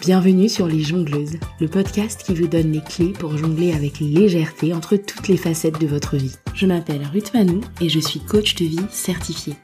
Bienvenue 0.00 0.48
sur 0.48 0.66
Les 0.66 0.80
Jongleuses, 0.80 1.38
le 1.60 1.68
podcast 1.68 2.22
qui 2.24 2.34
vous 2.34 2.46
donne 2.46 2.72
les 2.72 2.80
clés 2.80 3.12
pour 3.12 3.36
jongler 3.36 3.74
avec 3.74 4.00
légèreté 4.00 4.72
entre 4.72 4.96
toutes 4.96 5.28
les 5.28 5.36
facettes 5.36 5.78
de 5.78 5.86
votre 5.86 6.16
vie. 6.16 6.34
Je 6.54 6.66
m'appelle 6.66 7.06
Ruth 7.12 7.34
Manou 7.34 7.60
et 7.82 7.90
je 7.90 8.00
suis 8.00 8.20
coach 8.20 8.54
de 8.54 8.64
vie 8.64 8.86
certifiée. 8.90 9.56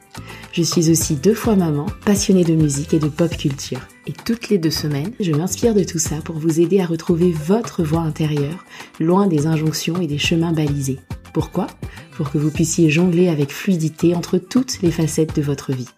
Je 0.52 0.62
suis 0.62 0.91
aussi 0.91 1.17
deux 1.17 1.35
fois 1.35 1.57
maman, 1.57 1.87
passionnée 2.05 2.45
de 2.45 2.55
musique 2.55 2.93
et 2.93 2.98
de 2.98 3.09
pop 3.09 3.35
culture. 3.35 3.80
Et 4.07 4.12
toutes 4.12 4.51
les 4.51 4.59
deux 4.59 4.71
semaines, 4.71 5.12
je 5.21 5.33
m'inspire 5.33 5.75
de 5.75 5.85
tout 5.85 5.98
ça 5.98 6.17
pour 6.17 6.39
vous 6.39 6.61
aider 6.61 6.80
à 6.80 6.87
retrouver 6.87 7.33
votre 7.33 7.83
voix 7.83 8.03
intérieure, 8.03 8.64
loin 9.01 9.27
des 9.27 9.46
injonctions 9.46 10.01
et 10.01 10.07
des 10.07 10.19
chemins 10.19 10.53
balisés. 10.53 10.98
Pourquoi? 11.37 11.66
Pour 12.12 12.30
que 12.30 12.39
vous 12.39 12.50
puissiez 12.50 12.89
jongler 12.89 13.29
avec 13.29 13.52
fluidité 13.52 14.14
entre 14.14 14.39
toutes 14.39 14.80
les 14.80 14.91
facettes 14.91 15.37
de 15.37 15.43
votre 15.43 15.70
vie. 15.75 15.91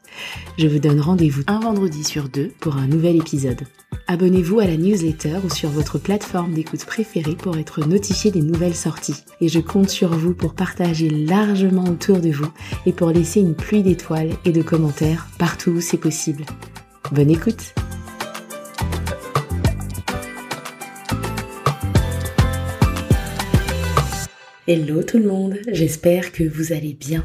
Je 0.58 0.66
vous 0.66 0.80
donne 0.80 0.98
rendez-vous 0.98 1.42
un 1.46 1.60
vendredi 1.60 2.02
sur 2.02 2.28
deux 2.28 2.50
pour 2.58 2.76
un 2.76 2.88
nouvel 2.88 3.14
épisode. 3.14 3.60
Abonnez-vous 4.08 4.58
à 4.58 4.66
la 4.66 4.76
newsletter 4.76 5.36
ou 5.44 5.48
sur 5.48 5.68
votre 5.68 5.96
plateforme 5.96 6.54
d'écoute 6.54 6.84
préférée 6.84 7.36
pour 7.36 7.56
être 7.56 7.86
notifié 7.86 8.32
des 8.32 8.42
nouvelles 8.42 8.74
sorties. 8.74 9.22
Et 9.40 9.46
je 9.46 9.60
compte 9.60 9.90
sur 9.90 10.08
vous 10.08 10.34
pour 10.34 10.54
partager 10.54 11.08
largement 11.08 11.84
autour 11.84 12.18
de 12.18 12.32
vous 12.32 12.50
et 12.84 12.92
pour 12.92 13.10
laisser 13.10 13.38
une 13.38 13.54
pluie 13.54 13.84
d'étoiles 13.84 14.32
et 14.44 14.50
de 14.50 14.62
commentaires 14.62 15.28
partout 15.38 15.70
où 15.70 15.80
c'est 15.80 15.98
possible. 15.98 16.46
Bonne 17.12 17.30
écoute 17.30 17.74
Hello 24.70 25.02
tout 25.02 25.16
le 25.16 25.26
monde, 25.26 25.56
j'espère 25.72 26.30
que 26.30 26.44
vous 26.44 26.74
allez 26.74 26.92
bien. 26.92 27.24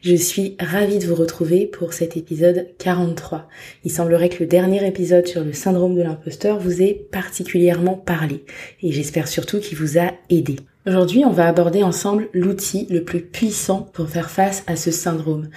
Je 0.00 0.14
suis 0.14 0.54
ravie 0.60 1.00
de 1.00 1.06
vous 1.06 1.16
retrouver 1.16 1.66
pour 1.66 1.92
cet 1.92 2.16
épisode 2.16 2.68
43. 2.78 3.48
Il 3.82 3.90
semblerait 3.90 4.28
que 4.28 4.38
le 4.38 4.46
dernier 4.46 4.86
épisode 4.86 5.26
sur 5.26 5.42
le 5.42 5.52
syndrome 5.52 5.96
de 5.96 6.02
l'imposteur 6.02 6.60
vous 6.60 6.82
ait 6.82 7.08
particulièrement 7.10 7.96
parlé 7.96 8.44
et 8.80 8.92
j'espère 8.92 9.26
surtout 9.26 9.58
qu'il 9.58 9.76
vous 9.76 9.98
a 9.98 10.12
aidé. 10.30 10.60
Aujourd'hui, 10.86 11.24
on 11.24 11.32
va 11.32 11.48
aborder 11.48 11.82
ensemble 11.82 12.28
l'outil 12.32 12.86
le 12.88 13.02
plus 13.02 13.22
puissant 13.22 13.90
pour 13.92 14.08
faire 14.08 14.30
face 14.30 14.62
à 14.68 14.76
ce 14.76 14.92
syndrome. 14.92 15.48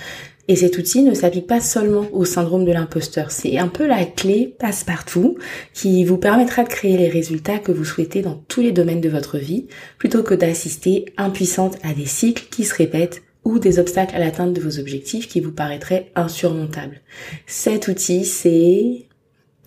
Et 0.50 0.56
cet 0.56 0.78
outil 0.78 1.02
ne 1.02 1.14
s'applique 1.14 1.48
pas 1.48 1.60
seulement 1.60 2.06
au 2.14 2.24
syndrome 2.24 2.64
de 2.64 2.72
l'imposteur, 2.72 3.32
c'est 3.32 3.58
un 3.58 3.68
peu 3.68 3.86
la 3.86 4.06
clé 4.06 4.56
passe-partout 4.60 5.38
qui 5.74 6.06
vous 6.06 6.18
permettra 6.18 6.64
de 6.64 6.70
créer 6.70 6.98
les 6.98 7.10
résultats 7.10 7.60
que 7.60 7.74
vous 7.74 7.84
souhaitez 7.84 8.22
dans 8.22 8.36
tous 8.48 8.62
les 8.62 8.72
domaines 8.72 9.02
de 9.02 9.10
votre 9.10 9.38
vie, 9.38 9.68
plutôt 9.98 10.24
que 10.24 10.34
d'assister 10.34 11.06
impuissante 11.18 11.78
à 11.84 11.94
des 11.94 12.06
cycles 12.06 12.48
qui 12.50 12.64
se 12.64 12.76
répètent 12.76 13.24
ou 13.44 13.60
des 13.60 13.80
obstacles 13.80 14.16
à 14.16 14.20
l'atteinte 14.20 14.54
de 14.54 14.62
vos 14.62 14.80
objectifs 14.80 15.28
qui 15.28 15.42
vous 15.42 15.52
paraîtraient 15.52 16.12
insurmontables. 16.16 17.02
Cet 17.46 17.88
outil, 17.88 18.26
c'est 18.26 19.06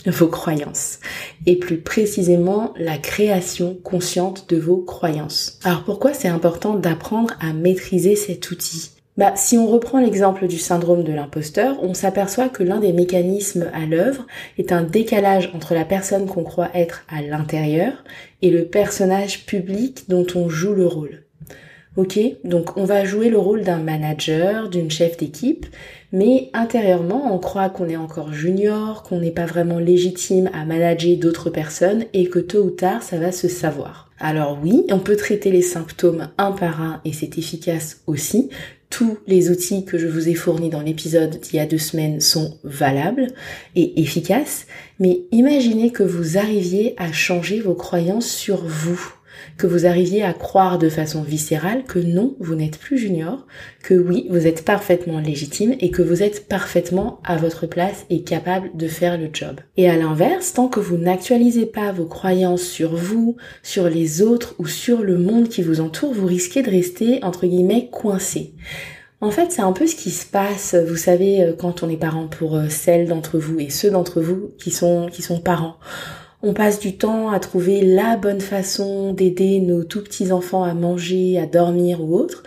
vos 0.06 0.28
croyances 0.28 0.98
et 1.47 1.56
plus 1.56 1.78
précisément 1.78 2.72
la 2.77 2.97
création 2.97 3.75
consciente 3.83 4.48
de 4.48 4.56
vos 4.56 4.78
croyances. 4.78 5.59
Alors 5.62 5.84
pourquoi 5.84 6.15
c'est 6.15 6.28
important 6.28 6.75
d'apprendre 6.75 7.34
à 7.41 7.53
maîtriser 7.53 8.17
cet 8.17 8.50
outil? 8.50 8.92
Bah, 9.20 9.34
si 9.36 9.58
on 9.58 9.66
reprend 9.66 10.00
l'exemple 10.00 10.46
du 10.46 10.58
syndrome 10.58 11.04
de 11.04 11.12
l'imposteur, 11.12 11.76
on 11.82 11.92
s'aperçoit 11.92 12.48
que 12.48 12.62
l'un 12.62 12.80
des 12.80 12.94
mécanismes 12.94 13.66
à 13.74 13.84
l'œuvre 13.84 14.26
est 14.56 14.72
un 14.72 14.82
décalage 14.82 15.50
entre 15.54 15.74
la 15.74 15.84
personne 15.84 16.24
qu'on 16.24 16.42
croit 16.42 16.70
être 16.72 17.04
à 17.06 17.20
l'intérieur 17.20 18.02
et 18.41 18.48
le 18.48 18.64
personnage 18.64 19.44
public 19.44 20.04
dont 20.08 20.26
on 20.34 20.48
joue 20.48 20.72
le 20.72 20.86
rôle. 20.86 21.24
Ok, 21.98 22.18
donc 22.44 22.78
on 22.78 22.86
va 22.86 23.04
jouer 23.04 23.28
le 23.28 23.36
rôle 23.36 23.60
d'un 23.60 23.80
manager, 23.80 24.70
d'une 24.70 24.91
chef 24.91 25.18
d'équipe, 25.18 25.66
mais 26.12 26.48
intérieurement 26.54 27.34
on 27.34 27.38
croit 27.38 27.68
qu'on 27.68 27.91
est 27.91 27.98
encore 27.98 28.32
junior, 28.32 29.02
qu'on 29.02 29.20
n'est 29.20 29.32
pas 29.32 29.44
vraiment 29.44 29.80
légitime 29.80 30.48
à 30.54 30.64
manager 30.64 31.18
d'autres 31.18 31.50
personnes 31.50 32.06
et 32.14 32.30
que 32.30 32.38
tôt 32.38 32.62
ou 32.62 32.70
tard 32.70 33.02
ça 33.02 33.18
va 33.18 33.32
se 33.32 33.48
savoir. 33.48 34.10
Alors 34.19 34.59
oui, 34.62 34.86
on 34.91 34.98
peut 34.98 35.16
traiter 35.16 35.50
les 35.50 35.60
symptômes 35.60 36.28
un 36.38 36.53
par 36.53 36.80
un 36.80 37.03
et 37.04 37.12
c'est 37.12 37.36
efficace 37.36 38.00
aussi, 38.06 38.48
tous 38.91 39.19
les 39.27 39.51
outils 39.51 39.84
que 39.84 39.97
je 39.97 40.09
vous 40.09 40.28
ai 40.28 40.34
fournis 40.34 40.69
dans 40.69 40.83
l'épisode 40.83 41.39
d'il 41.39 41.56
y 41.56 41.61
a 41.61 41.67
deux 41.67 41.78
semaines 41.78 42.21
sont 42.21 42.59
valables 42.65 43.28
et 43.77 44.03
efficaces, 44.03 44.67
mais 44.99 45.21
imaginez 45.31 45.93
que 45.93 46.03
vous 46.03 46.37
arriviez 46.37 46.95
à 46.99 47.12
changer 47.12 47.61
vos 47.61 47.75
croyances 47.75 48.28
sur 48.28 48.65
vous 48.65 49.15
que 49.60 49.66
vous 49.66 49.84
arriviez 49.84 50.22
à 50.22 50.32
croire 50.32 50.78
de 50.78 50.88
façon 50.88 51.22
viscérale 51.22 51.84
que 51.84 51.98
non, 51.98 52.34
vous 52.41 52.54
n'êtes 52.54 52.78
plus 52.78 52.97
junior, 52.97 53.47
que 53.82 53.93
oui, 53.93 54.26
vous 54.31 54.47
êtes 54.47 54.65
parfaitement 54.65 55.21
légitime 55.21 55.75
et 55.81 55.91
que 55.91 56.00
vous 56.00 56.22
êtes 56.22 56.48
parfaitement 56.48 57.21
à 57.25 57.37
votre 57.37 57.66
place 57.66 58.06
et 58.09 58.22
capable 58.22 58.71
de 58.75 58.88
faire 58.88 59.19
le 59.19 59.28
job. 59.31 59.60
Et 59.76 59.91
à 59.91 59.97
l'inverse, 59.97 60.54
tant 60.54 60.69
que 60.69 60.81
vous 60.81 60.97
n'actualisez 60.97 61.66
pas 61.66 61.93
vos 61.93 62.06
croyances 62.06 62.62
sur 62.62 62.97
vous, 62.97 63.37
sur 63.62 63.91
les 63.91 64.22
autres 64.22 64.54
ou 64.59 64.66
sur 64.66 65.03
le 65.03 65.19
monde 65.19 65.50
qui 65.50 65.60
vous 65.60 65.82
entoure, 65.82 66.15
vous 66.15 66.27
risquez 66.27 66.62
de 66.62 66.71
rester, 66.71 67.22
entre 67.22 67.47
guillemets, 67.47 67.91
coincé. 67.92 68.54
En 69.21 69.31
fait, 69.31 69.53
c'est 69.53 69.60
un 69.60 69.72
peu 69.72 69.87
ce 69.87 69.94
qui 69.94 70.10
se 70.10 70.25
passe, 70.25 70.75
vous 70.75 70.97
savez, 70.97 71.42
euh, 71.42 71.53
quand 71.53 71.82
on 71.82 71.91
est 71.91 71.98
parent 71.98 72.28
pour 72.28 72.56
euh, 72.56 72.71
celles 72.71 73.09
d'entre 73.09 73.38
vous 73.38 73.60
et 73.60 73.69
ceux 73.69 73.91
d'entre 73.91 74.22
vous 74.22 74.53
qui 74.59 74.71
sont, 74.71 75.10
qui 75.12 75.21
sont 75.21 75.38
parents. 75.38 75.77
On 76.43 76.55
passe 76.55 76.81
du 76.81 76.97
temps 76.97 77.31
à 77.31 77.39
trouver 77.39 77.83
la 77.83 78.17
bonne 78.17 78.41
façon 78.41 79.12
d'aider 79.12 79.61
nos 79.61 79.84
tout 79.84 80.03
petits 80.03 80.33
enfants 80.33 80.65
à 80.65 80.73
manger, 80.73 81.39
à 81.39 81.45
dormir 81.45 82.03
ou 82.03 82.17
autre. 82.17 82.45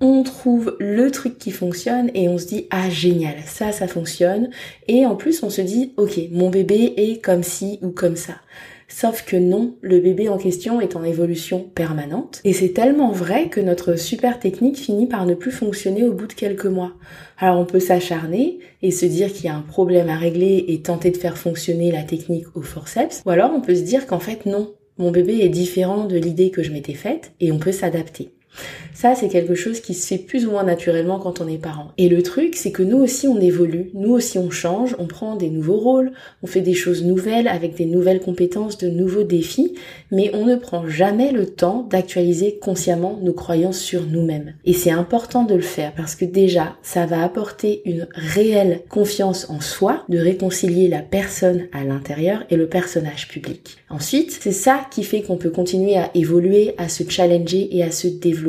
On 0.00 0.22
trouve 0.22 0.74
le 0.80 1.10
truc 1.10 1.36
qui 1.36 1.50
fonctionne 1.50 2.10
et 2.14 2.30
on 2.30 2.38
se 2.38 2.46
dit 2.46 2.66
ah 2.70 2.88
génial, 2.88 3.34
ça 3.44 3.72
ça 3.72 3.88
fonctionne 3.88 4.48
et 4.88 5.04
en 5.04 5.16
plus 5.16 5.42
on 5.42 5.50
se 5.50 5.60
dit 5.60 5.92
OK, 5.98 6.18
mon 6.30 6.48
bébé 6.48 6.94
est 6.96 7.22
comme 7.22 7.42
ci 7.42 7.78
ou 7.82 7.90
comme 7.90 8.16
ça. 8.16 8.36
Sauf 8.88 9.24
que 9.24 9.36
non, 9.36 9.74
le 9.80 9.98
bébé 9.98 10.28
en 10.28 10.38
question 10.38 10.80
est 10.80 10.96
en 10.96 11.02
évolution 11.02 11.60
permanente. 11.74 12.40
Et 12.44 12.52
c'est 12.52 12.72
tellement 12.72 13.10
vrai 13.10 13.48
que 13.48 13.60
notre 13.60 13.96
super 13.96 14.38
technique 14.38 14.78
finit 14.78 15.06
par 15.06 15.26
ne 15.26 15.34
plus 15.34 15.50
fonctionner 15.50 16.04
au 16.04 16.12
bout 16.12 16.26
de 16.28 16.32
quelques 16.32 16.66
mois. 16.66 16.92
Alors 17.38 17.58
on 17.58 17.66
peut 17.66 17.80
s'acharner 17.80 18.60
et 18.82 18.90
se 18.90 19.06
dire 19.06 19.32
qu'il 19.32 19.46
y 19.46 19.48
a 19.48 19.56
un 19.56 19.62
problème 19.62 20.08
à 20.08 20.16
régler 20.16 20.64
et 20.68 20.82
tenter 20.82 21.10
de 21.10 21.16
faire 21.16 21.36
fonctionner 21.36 21.90
la 21.90 22.04
technique 22.04 22.46
au 22.54 22.62
forceps. 22.62 23.22
Ou 23.26 23.30
alors 23.30 23.50
on 23.54 23.60
peut 23.60 23.74
se 23.74 23.82
dire 23.82 24.06
qu'en 24.06 24.20
fait 24.20 24.46
non, 24.46 24.74
mon 24.98 25.10
bébé 25.10 25.40
est 25.40 25.48
différent 25.48 26.04
de 26.04 26.16
l'idée 26.16 26.50
que 26.50 26.62
je 26.62 26.70
m'étais 26.70 26.94
faite 26.94 27.32
et 27.40 27.52
on 27.52 27.58
peut 27.58 27.72
s'adapter. 27.72 28.35
Ça, 28.94 29.14
c'est 29.14 29.28
quelque 29.28 29.54
chose 29.54 29.80
qui 29.80 29.92
se 29.92 30.06
fait 30.06 30.18
plus 30.18 30.46
ou 30.46 30.52
moins 30.52 30.64
naturellement 30.64 31.18
quand 31.18 31.42
on 31.42 31.48
est 31.48 31.58
parent. 31.58 31.92
Et 31.98 32.08
le 32.08 32.22
truc, 32.22 32.56
c'est 32.56 32.70
que 32.70 32.82
nous 32.82 32.96
aussi 32.96 33.28
on 33.28 33.38
évolue, 33.38 33.90
nous 33.92 34.12
aussi 34.12 34.38
on 34.38 34.50
change, 34.50 34.96
on 34.98 35.06
prend 35.06 35.36
des 35.36 35.50
nouveaux 35.50 35.76
rôles, 35.76 36.12
on 36.42 36.46
fait 36.46 36.62
des 36.62 36.72
choses 36.72 37.04
nouvelles 37.04 37.46
avec 37.46 37.74
des 37.74 37.84
nouvelles 37.84 38.20
compétences, 38.20 38.78
de 38.78 38.88
nouveaux 38.88 39.22
défis, 39.22 39.74
mais 40.10 40.30
on 40.32 40.46
ne 40.46 40.56
prend 40.56 40.88
jamais 40.88 41.30
le 41.30 41.44
temps 41.44 41.86
d'actualiser 41.90 42.58
consciemment 42.58 43.18
nos 43.22 43.34
croyances 43.34 43.80
sur 43.80 44.06
nous-mêmes. 44.06 44.54
Et 44.64 44.72
c'est 44.72 44.90
important 44.90 45.44
de 45.44 45.54
le 45.54 45.60
faire 45.60 45.92
parce 45.94 46.14
que 46.14 46.24
déjà, 46.24 46.76
ça 46.82 47.04
va 47.04 47.22
apporter 47.22 47.82
une 47.84 48.08
réelle 48.14 48.80
confiance 48.88 49.50
en 49.50 49.60
soi, 49.60 50.04
de 50.08 50.18
réconcilier 50.18 50.88
la 50.88 51.02
personne 51.02 51.66
à 51.72 51.84
l'intérieur 51.84 52.44
et 52.48 52.56
le 52.56 52.66
personnage 52.66 53.28
public. 53.28 53.76
Ensuite, 53.90 54.38
c'est 54.40 54.52
ça 54.52 54.86
qui 54.90 55.02
fait 55.02 55.20
qu'on 55.20 55.36
peut 55.36 55.50
continuer 55.50 55.98
à 55.98 56.10
évoluer, 56.14 56.74
à 56.78 56.88
se 56.88 57.02
challenger 57.08 57.76
et 57.76 57.82
à 57.82 57.90
se 57.90 58.06
développer. 58.08 58.45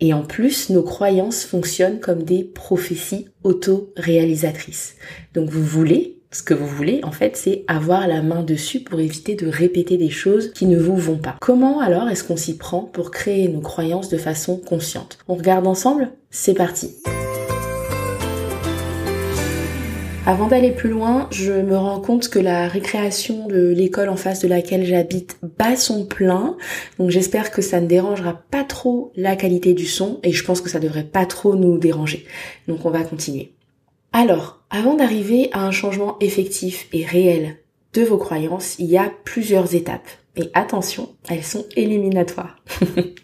Et 0.00 0.12
en 0.12 0.22
plus, 0.22 0.70
nos 0.70 0.82
croyances 0.82 1.44
fonctionnent 1.44 2.00
comme 2.00 2.22
des 2.22 2.44
prophéties 2.44 3.28
auto-réalisatrices. 3.42 4.96
Donc 5.34 5.50
vous 5.50 5.64
voulez, 5.64 6.18
ce 6.30 6.42
que 6.42 6.54
vous 6.54 6.66
voulez, 6.66 7.00
en 7.04 7.10
fait, 7.10 7.36
c'est 7.36 7.64
avoir 7.68 8.06
la 8.06 8.22
main 8.22 8.42
dessus 8.42 8.80
pour 8.80 9.00
éviter 9.00 9.34
de 9.34 9.46
répéter 9.46 9.96
des 9.96 10.10
choses 10.10 10.52
qui 10.52 10.66
ne 10.66 10.78
vous 10.78 10.96
vont 10.96 11.18
pas. 11.18 11.36
Comment 11.40 11.80
alors 11.80 12.08
est-ce 12.08 12.24
qu'on 12.24 12.36
s'y 12.36 12.56
prend 12.56 12.82
pour 12.82 13.10
créer 13.10 13.48
nos 13.48 13.60
croyances 13.60 14.08
de 14.08 14.18
façon 14.18 14.58
consciente? 14.58 15.18
On 15.26 15.34
regarde 15.34 15.66
ensemble? 15.66 16.10
C'est 16.30 16.54
parti 16.54 16.94
Avant 20.28 20.46
d'aller 20.46 20.72
plus 20.72 20.90
loin, 20.90 21.26
je 21.30 21.54
me 21.54 21.74
rends 21.74 22.02
compte 22.02 22.28
que 22.28 22.38
la 22.38 22.68
récréation 22.68 23.46
de 23.46 23.70
l'école 23.70 24.10
en 24.10 24.16
face 24.16 24.40
de 24.40 24.46
laquelle 24.46 24.84
j'habite 24.84 25.38
bat 25.56 25.74
son 25.74 26.04
plein. 26.04 26.58
Donc 26.98 27.08
j'espère 27.08 27.50
que 27.50 27.62
ça 27.62 27.80
ne 27.80 27.86
dérangera 27.86 28.34
pas 28.50 28.62
trop 28.62 29.10
la 29.16 29.36
qualité 29.36 29.72
du 29.72 29.86
son 29.86 30.20
et 30.22 30.32
je 30.32 30.44
pense 30.44 30.60
que 30.60 30.68
ça 30.68 30.80
devrait 30.80 31.04
pas 31.04 31.24
trop 31.24 31.56
nous 31.56 31.78
déranger. 31.78 32.26
Donc 32.66 32.84
on 32.84 32.90
va 32.90 33.04
continuer. 33.04 33.54
Alors, 34.12 34.60
avant 34.68 34.96
d'arriver 34.96 35.48
à 35.52 35.64
un 35.64 35.70
changement 35.70 36.18
effectif 36.20 36.88
et 36.92 37.06
réel 37.06 37.56
de 37.94 38.02
vos 38.02 38.18
croyances, 38.18 38.78
il 38.78 38.84
y 38.84 38.98
a 38.98 39.10
plusieurs 39.24 39.74
étapes. 39.74 40.08
Et 40.36 40.50
attention, 40.52 41.08
elles 41.30 41.42
sont 41.42 41.64
éliminatoires. 41.74 42.62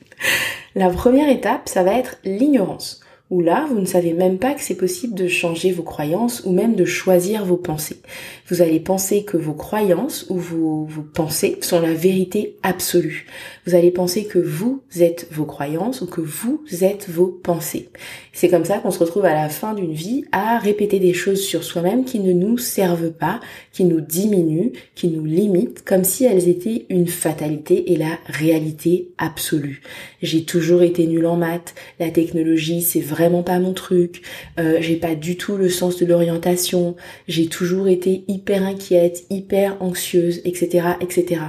la 0.74 0.88
première 0.88 1.28
étape, 1.28 1.68
ça 1.68 1.82
va 1.82 1.98
être 1.98 2.16
l'ignorance. 2.24 3.02
Où 3.30 3.40
là, 3.40 3.66
vous 3.68 3.80
ne 3.80 3.86
savez 3.86 4.12
même 4.12 4.38
pas 4.38 4.52
que 4.52 4.60
c'est 4.60 4.76
possible 4.76 5.14
de 5.14 5.28
changer 5.28 5.72
vos 5.72 5.82
croyances 5.82 6.42
ou 6.44 6.52
même 6.52 6.74
de 6.74 6.84
choisir 6.84 7.44
vos 7.44 7.56
pensées. 7.56 8.00
Vous 8.48 8.60
allez 8.60 8.80
penser 8.80 9.24
que 9.24 9.38
vos 9.38 9.54
croyances 9.54 10.26
ou 10.28 10.36
vos, 10.36 10.84
vos 10.84 11.02
pensées 11.02 11.56
sont 11.62 11.80
la 11.80 11.94
vérité 11.94 12.56
absolue. 12.62 13.26
Vous 13.66 13.74
allez 13.74 13.90
penser 13.90 14.24
que 14.26 14.38
vous 14.38 14.82
êtes 15.00 15.26
vos 15.32 15.46
croyances 15.46 16.02
ou 16.02 16.06
que 16.06 16.20
vous 16.20 16.62
êtes 16.82 17.08
vos 17.08 17.28
pensées. 17.28 17.88
C'est 18.34 18.48
comme 18.48 18.66
ça 18.66 18.78
qu'on 18.78 18.90
se 18.90 18.98
retrouve 18.98 19.24
à 19.24 19.32
la 19.32 19.48
fin 19.48 19.72
d'une 19.72 19.94
vie 19.94 20.26
à 20.30 20.58
répéter 20.58 20.98
des 20.98 21.14
choses 21.14 21.40
sur 21.40 21.64
soi-même 21.64 22.04
qui 22.04 22.20
ne 22.20 22.32
nous 22.32 22.58
servent 22.58 23.12
pas, 23.12 23.40
qui 23.72 23.84
nous 23.84 24.02
diminuent, 24.02 24.72
qui 24.94 25.08
nous 25.08 25.24
limitent, 25.24 25.82
comme 25.82 26.04
si 26.04 26.26
elles 26.26 26.48
étaient 26.48 26.84
une 26.90 27.08
fatalité 27.08 27.92
et 27.92 27.96
la 27.96 28.18
réalité 28.26 29.08
absolue. 29.16 29.80
J'ai 30.20 30.44
toujours 30.44 30.82
été 30.82 31.06
nulle 31.06 31.26
en 31.26 31.36
maths, 31.36 31.74
la 31.98 32.10
technologie 32.10 32.82
c'est 32.82 33.00
vraiment 33.14 33.42
pas 33.42 33.58
mon 33.58 33.72
truc, 33.72 34.22
euh, 34.58 34.78
j'ai 34.80 34.96
pas 34.96 35.14
du 35.14 35.36
tout 35.36 35.56
le 35.56 35.68
sens 35.68 35.96
de 35.96 36.06
l'orientation, 36.06 36.96
j'ai 37.28 37.46
toujours 37.46 37.88
été 37.88 38.24
hyper 38.28 38.62
inquiète, 38.64 39.24
hyper 39.30 39.80
anxieuse, 39.80 40.40
etc., 40.44 40.88
etc. 41.00 41.40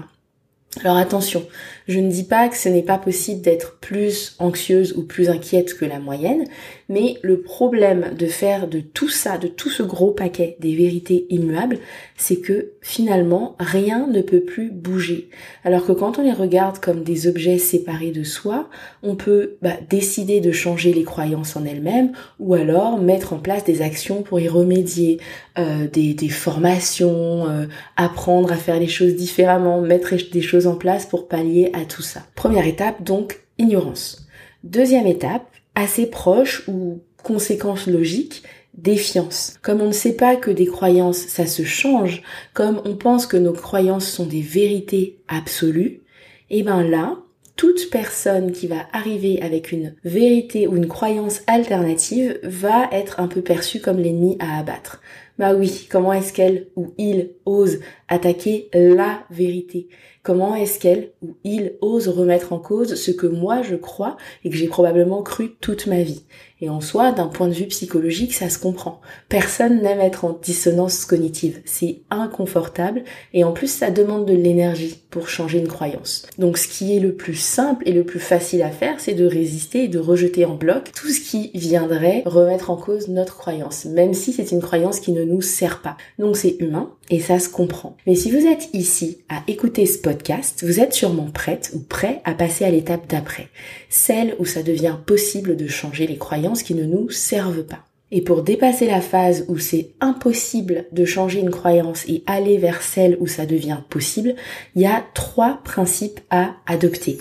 Alors 0.84 0.98
attention, 0.98 1.46
je 1.88 2.00
ne 2.00 2.10
dis 2.10 2.24
pas 2.24 2.50
que 2.50 2.58
ce 2.58 2.70
n'est 2.70 2.84
pas 2.84 2.98
possible 2.98 3.42
d'être 3.42 3.78
plus 3.80 4.36
anxieuse 4.40 4.94
ou 4.98 5.04
plus 5.04 5.30
inquiète 5.30 5.76
que 5.76 5.86
la 5.86 6.00
moyenne, 6.00 6.46
mais 6.90 7.16
le 7.22 7.42
problème 7.42 8.16
de 8.18 8.28
faire 8.28 8.68
de 8.68 8.80
tout 8.80 9.10
ça, 9.10 9.38
de 9.38 9.48
tout 9.48 9.70
ce 9.70 9.84
gros 9.84 10.12
paquet 10.12 10.58
des 10.60 10.76
vérités 10.76 11.26
immuables, 11.30 11.80
c'est 12.18 12.38
que 12.38 12.74
finalement 12.82 13.56
rien 13.60 14.08
ne 14.08 14.22
peut 14.22 14.42
plus 14.42 14.72
bouger. 14.72 15.30
Alors 15.64 15.86
que 15.86 15.92
quand 15.92 16.20
on 16.20 16.24
les 16.24 16.32
regarde 16.32 16.80
comme 16.80 17.04
des 17.04 17.28
objets 17.28 17.58
séparés 17.58 18.12
de 18.12 18.24
soi, 18.24 18.70
on 19.04 19.16
peut 19.16 19.58
bah, 19.62 19.78
décider 19.90 20.42
de 20.42 20.52
changer 20.52 20.94
les 20.94 21.04
croyances 21.04 21.56
en 21.56 21.66
elles-mêmes 21.66 22.12
ou 22.40 22.54
alors 22.54 23.00
mettre 23.00 23.34
en 23.34 23.40
place 23.40 23.64
des 23.64 23.82
actions 23.82 24.22
pour 24.22 24.40
y 24.40 24.48
remédier, 24.48 25.20
euh, 25.58 25.88
des, 25.88 26.16
formations, 26.30 27.48
euh, 27.48 27.66
apprendre 27.98 28.52
à 28.52 28.56
faire 28.56 28.80
les 28.80 28.88
choses 28.88 29.16
différemment, 29.16 29.82
mettre 29.82 30.16
des 30.32 30.42
choses 30.42 30.68
en 30.68 30.76
place 30.76 31.06
pour 31.06 31.28
pallier 31.28 31.72
tout 31.84 32.02
ça. 32.02 32.22
Première 32.36 32.66
étape 32.66 33.04
donc, 33.04 33.42
ignorance. 33.58 34.26
Deuxième 34.64 35.08
étape, 35.08 35.48
assez 35.76 36.06
proche 36.06 36.64
ou 36.70 37.02
conséquence 37.22 37.88
logique, 37.88 38.44
défiance. 38.78 39.58
Comme 39.62 39.82
on 39.82 39.88
ne 39.88 39.92
sait 39.92 40.16
pas 40.16 40.36
que 40.36 40.52
des 40.52 40.66
croyances, 40.66 41.18
ça 41.18 41.46
se 41.46 41.64
change, 41.64 42.22
comme 42.54 42.82
on 42.86 42.96
pense 42.96 43.28
que 43.28 43.38
nos 43.38 43.54
croyances 43.54 44.08
sont 44.08 44.26
des 44.26 44.42
vérités 44.42 45.20
absolues, 45.28 46.02
et 46.50 46.60
eh 46.60 46.64
ben 46.64 46.84
là, 46.84 47.18
toute 47.56 47.90
personne 47.90 48.52
qui 48.52 48.68
va 48.68 48.88
arriver 48.92 49.42
avec 49.42 49.72
une 49.72 49.96
vérité 50.04 50.68
ou 50.68 50.76
une 50.76 50.88
croyance 50.88 51.42
alternative 51.48 52.38
va 52.44 52.90
être 52.92 53.20
un 53.20 53.28
peu 53.28 53.42
perçue 53.42 53.80
comme 53.80 53.98
l'ennemi 53.98 54.38
à 54.40 54.60
abattre. 54.60 55.02
Bah 55.38 55.54
oui, 55.54 55.88
comment 55.92 56.14
est-ce 56.14 56.32
qu'elle 56.32 56.68
ou 56.78 56.94
il 56.98 57.32
ose 57.46 57.80
attaquer 58.08 58.70
la 58.74 59.24
vérité? 59.30 59.90
Comment 60.24 60.56
est-ce 60.56 60.80
qu'elle 60.80 61.12
ou 61.22 61.36
il 61.44 61.74
ose 61.82 62.08
remettre 62.08 62.54
en 62.54 62.58
cause 62.58 62.96
ce 62.96 63.12
que 63.12 63.28
moi 63.28 63.62
je 63.62 63.76
crois 63.76 64.18
et 64.44 64.50
que 64.50 64.56
j'ai 64.56 64.68
probablement 64.68 65.22
cru 65.22 65.52
toute 65.60 65.88
ma 65.88 66.02
vie? 66.02 66.24
Et 66.62 66.70
en 66.70 66.80
soi, 66.80 67.12
d'un 67.12 67.28
point 67.28 67.50
de 67.50 67.54
vue 67.54 67.68
psychologique, 67.68 68.34
ça 68.34 68.50
se 68.50 68.58
comprend. 68.58 69.02
Personne 69.28 69.82
n'aime 69.82 70.00
être 70.00 70.24
en 70.24 70.40
dissonance 70.42 71.04
cognitive. 71.04 71.62
C'est 71.66 72.00
inconfortable 72.10 73.04
et 73.34 73.44
en 73.44 73.52
plus 73.52 73.68
ça 73.68 73.92
demande 73.92 74.26
de 74.26 74.34
l'énergie 74.34 75.04
pour 75.10 75.28
changer 75.28 75.60
une 75.60 75.68
croyance. 75.68 76.26
Donc 76.40 76.58
ce 76.58 76.70
qui 76.70 76.96
est 76.96 77.02
le 77.02 77.14
plus 77.14 77.36
simple 77.36 77.88
et 77.88 77.92
le 77.92 78.06
plus 78.06 78.22
facile 78.22 78.64
à 78.64 78.72
faire, 78.72 79.02
c'est 79.02 79.14
de 79.14 79.26
résister 79.26 79.84
et 79.84 79.90
de 79.90 80.00
rejeter 80.00 80.46
en 80.46 80.56
bloc 80.56 80.92
tout 80.96 81.10
ce 81.10 81.20
qui 81.20 81.52
viendrait 81.54 82.24
remettre 82.26 82.72
en 82.72 82.78
cause 82.78 83.10
notre 83.10 83.38
croyance, 83.38 83.84
même 83.86 84.14
si 84.14 84.32
c'est 84.32 84.52
une 84.52 84.62
croyance 84.62 85.02
qui 85.02 85.12
ne 85.12 85.25
nous 85.26 85.42
sert 85.42 85.82
pas. 85.82 85.98
Donc 86.20 86.38
c'est 86.38 86.58
humain 86.60 86.92
et 87.10 87.20
ça 87.20 87.40
se 87.40 87.50
comprend. 87.50 87.98
Mais 88.08 88.16
si 88.16 88.32
vous 88.32 88.46
êtes 88.46 88.70
ici 88.74 89.20
à 89.30 89.44
écouter 89.48 89.86
ce 89.86 89.98
podcast, 89.98 90.64
vous 90.66 90.80
êtes 90.80 90.94
sûrement 90.94 91.30
prête 91.32 91.72
ou 91.74 91.80
prêt 91.80 92.22
à 92.24 92.34
passer 92.34 92.66
à 92.66 92.72
l'étape 92.72 93.08
d'après, 93.10 93.50
celle 93.90 94.36
où 94.40 94.46
ça 94.46 94.64
devient 94.64 94.96
possible 95.06 95.56
de 95.56 95.68
changer 95.68 96.08
les 96.08 96.18
croyances 96.18 96.64
qui 96.64 96.76
ne 96.76 96.86
nous 96.86 97.10
servent 97.10 97.64
pas. 97.64 97.86
Et 98.12 98.22
pour 98.22 98.44
dépasser 98.44 98.86
la 98.86 99.02
phase 99.02 99.46
où 99.48 99.58
c'est 99.58 99.90
impossible 100.00 100.86
de 100.92 101.06
changer 101.06 101.40
une 101.40 101.50
croyance 101.50 102.06
et 102.08 102.24
aller 102.28 102.58
vers 102.58 102.82
celle 102.82 103.18
où 103.20 103.28
ça 103.28 103.46
devient 103.46 103.80
possible, 103.90 104.36
il 104.76 104.84
y 104.84 104.86
a 104.86 105.04
trois 105.14 105.60
principes 105.64 106.20
à 106.30 106.54
adopter. 106.68 107.18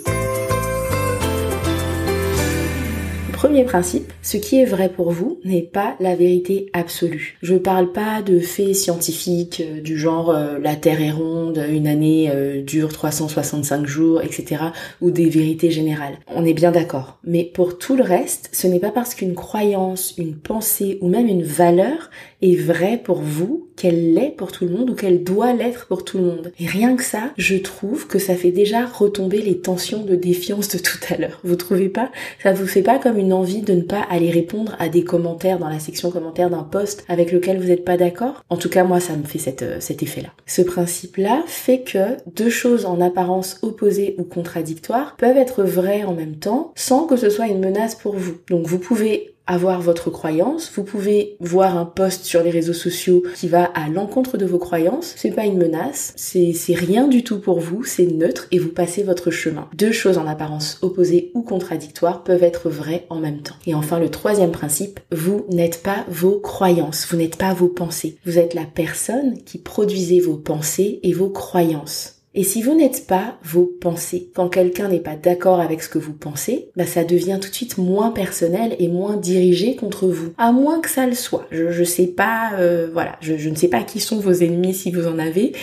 Premier 3.35 3.65
principe, 3.65 4.13
ce 4.21 4.37
qui 4.37 4.61
est 4.61 4.65
vrai 4.65 4.87
pour 4.87 5.11
vous 5.11 5.41
n'est 5.43 5.61
pas 5.61 5.97
la 5.99 6.15
vérité 6.15 6.69
absolue. 6.71 7.37
Je 7.41 7.55
parle 7.55 7.91
pas 7.91 8.21
de 8.21 8.39
faits 8.39 8.73
scientifiques 8.73 9.61
euh, 9.61 9.81
du 9.81 9.99
genre 9.99 10.29
euh, 10.29 10.57
la 10.57 10.77
Terre 10.77 11.01
est 11.01 11.11
ronde, 11.11 11.61
une 11.69 11.85
année 11.85 12.31
euh, 12.33 12.61
dure 12.61 12.93
365 12.93 13.85
jours, 13.85 14.21
etc. 14.21 14.63
ou 15.01 15.11
des 15.11 15.27
vérités 15.27 15.69
générales. 15.69 16.17
On 16.33 16.45
est 16.45 16.53
bien 16.53 16.71
d'accord. 16.71 17.17
Mais 17.25 17.43
pour 17.43 17.77
tout 17.77 17.97
le 17.97 18.03
reste, 18.03 18.49
ce 18.53 18.67
n'est 18.67 18.79
pas 18.79 18.91
parce 18.91 19.13
qu'une 19.13 19.35
croyance, 19.35 20.13
une 20.17 20.37
pensée 20.37 20.97
ou 21.01 21.09
même 21.09 21.27
une 21.27 21.43
valeur 21.43 22.09
est 22.51 22.55
vraie 22.55 22.99
pour 23.03 23.21
vous 23.21 23.69
qu'elle 23.75 24.13
l'est 24.13 24.31
pour 24.35 24.51
tout 24.51 24.65
le 24.65 24.71
monde 24.71 24.89
ou 24.89 24.95
qu'elle 24.95 25.23
doit 25.23 25.53
l'être 25.53 25.87
pour 25.87 26.05
tout 26.05 26.17
le 26.17 26.23
monde. 26.23 26.51
Et 26.59 26.65
rien 26.65 26.95
que 26.95 27.03
ça, 27.03 27.31
je 27.37 27.55
trouve 27.57 28.07
que 28.07 28.19
ça 28.19 28.35
fait 28.35 28.51
déjà 28.51 28.85
retomber 28.85 29.41
les 29.41 29.59
tensions 29.59 30.03
de 30.03 30.15
défiance 30.15 30.69
de 30.69 30.77
tout 30.77 30.97
à 31.09 31.17
l'heure. 31.17 31.39
Vous 31.43 31.55
trouvez 31.55 31.89
pas? 31.89 32.11
Ça 32.41 32.53
vous 32.53 32.67
fait 32.67 32.81
pas 32.81 32.99
comme 32.99 33.17
une 33.17 33.33
envie 33.33 33.61
de 33.61 33.73
ne 33.73 33.81
pas 33.81 34.01
aller 34.09 34.31
répondre 34.31 34.75
à 34.79 34.89
des 34.89 35.03
commentaires 35.03 35.59
dans 35.59 35.69
la 35.69 35.79
section 35.79 36.11
commentaires 36.11 36.49
d'un 36.49 36.63
post 36.63 37.03
avec 37.09 37.31
lequel 37.31 37.59
vous 37.59 37.67
n'êtes 37.67 37.85
pas 37.85 37.97
d'accord? 37.97 38.43
En 38.49 38.57
tout 38.57 38.69
cas, 38.69 38.83
moi, 38.83 38.99
ça 38.99 39.15
me 39.15 39.23
fait 39.23 39.61
euh, 39.61 39.77
cet 39.79 40.03
effet-là. 40.03 40.29
Ce 40.45 40.61
principe-là 40.61 41.43
fait 41.47 41.81
que 41.81 42.17
deux 42.33 42.49
choses 42.49 42.85
en 42.85 43.01
apparence 43.01 43.59
opposées 43.61 44.15
ou 44.17 44.23
contradictoires 44.23 45.15
peuvent 45.17 45.37
être 45.37 45.63
vraies 45.63 46.03
en 46.03 46.13
même 46.13 46.37
temps 46.37 46.71
sans 46.75 47.05
que 47.05 47.17
ce 47.17 47.29
soit 47.29 47.47
une 47.47 47.59
menace 47.59 47.95
pour 47.95 48.15
vous. 48.15 48.35
Donc 48.49 48.67
vous 48.67 48.79
pouvez 48.79 49.34
avoir 49.47 49.81
votre 49.81 50.09
croyance. 50.09 50.71
Vous 50.75 50.83
pouvez 50.83 51.37
voir 51.39 51.77
un 51.77 51.85
post 51.85 52.25
sur 52.25 52.43
les 52.43 52.49
réseaux 52.49 52.73
sociaux 52.73 53.23
qui 53.35 53.47
va 53.47 53.65
à 53.65 53.89
l'encontre 53.89 54.37
de 54.37 54.45
vos 54.45 54.57
croyances. 54.57 55.13
C'est 55.17 55.31
pas 55.31 55.45
une 55.45 55.57
menace, 55.57 56.13
c'est 56.15 56.53
rien 56.73 57.07
du 57.07 57.23
tout 57.23 57.39
pour 57.39 57.59
vous, 57.59 57.83
c'est 57.83 58.05
neutre 58.05 58.47
et 58.51 58.59
vous 58.59 58.69
passez 58.69 59.03
votre 59.03 59.31
chemin. 59.31 59.67
Deux 59.75 59.91
choses 59.91 60.17
en 60.17 60.27
apparence 60.27 60.79
opposées 60.81 61.31
ou 61.33 61.41
contradictoires 61.41 62.23
peuvent 62.23 62.43
être 62.43 62.69
vraies 62.69 63.05
en 63.09 63.19
même 63.19 63.41
temps. 63.41 63.55
Et 63.65 63.73
enfin, 63.73 63.99
le 63.99 64.09
troisième 64.09 64.51
principe, 64.51 64.99
vous 65.11 65.45
n'êtes 65.49 65.83
pas 65.83 66.05
vos 66.09 66.39
croyances, 66.39 67.07
vous 67.09 67.17
n'êtes 67.17 67.37
pas 67.37 67.53
vos 67.53 67.69
pensées. 67.69 68.17
Vous 68.25 68.39
êtes 68.39 68.53
la 68.53 68.65
personne 68.65 69.37
qui 69.43 69.57
produisez 69.57 70.19
vos 70.19 70.37
pensées 70.37 70.99
et 71.03 71.13
vos 71.13 71.29
croyances. 71.29 72.14
Et 72.37 72.43
si 72.43 72.61
vous 72.61 72.75
n'êtes 72.75 73.07
pas 73.07 73.39
vos 73.43 73.65
pensées, 73.65 74.29
quand 74.35 74.49
quelqu'un 74.49 74.89
n'est 74.89 74.99
pas 74.99 75.15
d'accord 75.15 75.61
avec 75.61 75.81
ce 75.81 75.87
que 75.87 75.97
vous 75.97 76.13
pensez, 76.13 76.69
bah 76.75 76.85
ça 76.85 77.05
devient 77.05 77.39
tout 77.41 77.49
de 77.49 77.55
suite 77.55 77.77
moins 77.77 78.11
personnel 78.11 78.75
et 78.77 78.89
moins 78.89 79.15
dirigé 79.15 79.77
contre 79.77 80.07
vous. 80.07 80.33
À 80.37 80.51
moins 80.51 80.81
que 80.81 80.89
ça 80.89 81.07
le 81.07 81.15
soit. 81.15 81.47
Je, 81.49 81.71
je 81.71 81.83
sais 81.85 82.07
pas, 82.07 82.51
euh, 82.59 82.89
voilà, 82.91 83.15
je, 83.21 83.37
je 83.37 83.49
ne 83.49 83.55
sais 83.55 83.69
pas 83.69 83.83
qui 83.83 84.01
sont 84.01 84.19
vos 84.19 84.33
ennemis 84.33 84.73
si 84.73 84.91
vous 84.91 85.07
en 85.07 85.17
avez, 85.17 85.53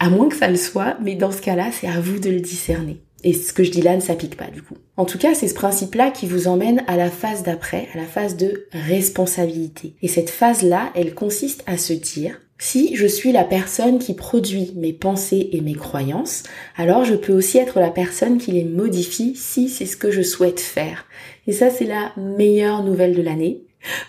à 0.00 0.10
moins 0.10 0.28
que 0.28 0.36
ça 0.36 0.48
le 0.48 0.56
soit, 0.56 0.98
mais 1.02 1.14
dans 1.14 1.32
ce 1.32 1.40
cas-là, 1.40 1.70
c'est 1.72 1.88
à 1.88 1.98
vous 1.98 2.18
de 2.18 2.28
le 2.28 2.40
discerner. 2.40 3.00
Et 3.24 3.32
ce 3.32 3.52
que 3.52 3.64
je 3.64 3.70
dis 3.70 3.82
là 3.82 3.96
ne 3.96 4.00
s'applique 4.00 4.36
pas 4.36 4.50
du 4.52 4.62
coup. 4.62 4.76
En 4.96 5.04
tout 5.04 5.18
cas, 5.18 5.34
c'est 5.34 5.48
ce 5.48 5.54
principe-là 5.54 6.10
qui 6.10 6.26
vous 6.26 6.46
emmène 6.46 6.84
à 6.86 6.96
la 6.96 7.10
phase 7.10 7.42
d'après, 7.42 7.88
à 7.94 7.96
la 7.96 8.04
phase 8.04 8.36
de 8.36 8.66
responsabilité. 8.72 9.94
Et 10.02 10.08
cette 10.08 10.30
phase-là, 10.30 10.92
elle 10.94 11.14
consiste 11.14 11.64
à 11.66 11.78
se 11.78 11.94
dire, 11.94 12.40
si 12.58 12.96
je 12.96 13.06
suis 13.06 13.30
la 13.30 13.44
personne 13.44 13.98
qui 13.98 14.14
produit 14.14 14.72
mes 14.76 14.92
pensées 14.92 15.48
et 15.52 15.60
mes 15.60 15.74
croyances, 15.74 16.42
alors 16.76 17.04
je 17.04 17.14
peux 17.14 17.32
aussi 17.32 17.58
être 17.58 17.78
la 17.78 17.90
personne 17.90 18.38
qui 18.38 18.50
les 18.50 18.64
modifie 18.64 19.34
si 19.36 19.68
c'est 19.68 19.86
ce 19.86 19.96
que 19.96 20.10
je 20.10 20.22
souhaite 20.22 20.60
faire. 20.60 21.06
Et 21.46 21.52
ça, 21.52 21.70
c'est 21.70 21.84
la 21.84 22.12
meilleure 22.16 22.82
nouvelle 22.82 23.14
de 23.14 23.22
l'année. 23.22 23.62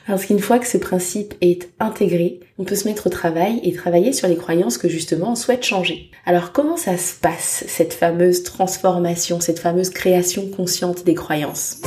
Parce 0.08 0.25
qu'une 0.25 0.39
fois 0.39 0.58
que 0.58 0.68
ce 0.68 0.79
principe 0.79 1.36
est 1.41 1.70
intégré, 1.79 2.39
on 2.58 2.63
peut 2.63 2.75
se 2.75 2.88
mettre 2.88 3.06
au 3.06 3.12
travail 3.12 3.60
et 3.63 3.72
travailler 3.72 4.13
sur 4.13 4.27
les 4.27 4.36
croyances 4.36 4.79
que 4.79 4.89
justement 4.89 5.34
on 5.34 5.36
souhaite 5.36 5.63
changer. 5.63 6.10
Alors 6.25 6.51
comment 6.51 6.75
ça 6.75 6.98
se 6.98 7.13
passe, 7.13 7.63
cette 7.68 7.94
fameuse 7.94 8.41
transformation, 8.41 9.39
cette 9.39 9.60
fameuse 9.60 9.91
création 9.91 10.48
consciente 10.50 11.06
des 11.06 11.13
croyances? 11.13 11.82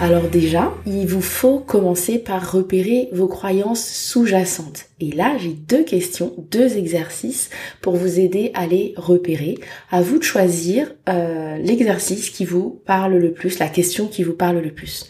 Alors 0.00 0.28
déjà, 0.28 0.72
il 0.86 1.08
vous 1.08 1.20
faut 1.20 1.58
commencer 1.58 2.20
par 2.20 2.52
repérer 2.52 3.08
vos 3.12 3.26
croyances 3.26 3.84
sous-jacentes. 3.84 4.86
Et 5.00 5.10
là, 5.10 5.36
j'ai 5.38 5.54
deux 5.54 5.82
questions, 5.82 6.34
deux 6.50 6.76
exercices 6.76 7.50
pour 7.80 7.96
vous 7.96 8.20
aider 8.20 8.52
à 8.54 8.68
les 8.68 8.94
repérer. 8.96 9.58
À 9.90 10.00
vous 10.00 10.18
de 10.18 10.22
choisir 10.22 10.94
euh, 11.08 11.56
l'exercice 11.58 12.30
qui 12.30 12.44
vous 12.44 12.80
parle 12.86 13.16
le 13.16 13.32
plus, 13.32 13.58
la 13.58 13.68
question 13.68 14.06
qui 14.06 14.22
vous 14.22 14.34
parle 14.34 14.58
le 14.58 14.70
plus. 14.70 15.08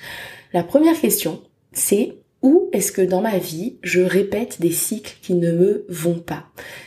La 0.54 0.62
première 0.62 0.99
question, 0.99 1.42
c'est 1.73 2.14
ou 2.40 2.68
est-ce 2.73 2.92
que 2.92 3.02
dans 3.02 3.21
ma 3.21 3.38
vie, 3.38 3.78
je 3.83 4.00
répète 4.00 4.61
des 4.61 4.71
cycles 4.71 5.16
qui 5.23 5.35
ne 5.35 5.50
me 5.50 5.85
vont 5.88 6.21
pas? 6.21 6.45